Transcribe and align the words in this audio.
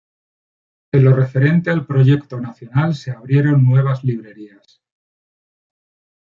En 0.91 1.03
lo 1.03 1.15
referente 1.15 1.69
al 1.69 1.85
proyecto 1.85 2.39
nacional, 2.41 2.95
se 2.95 3.11
abrieron 3.11 3.63
nuevas 3.63 4.03
librerías. 4.03 4.81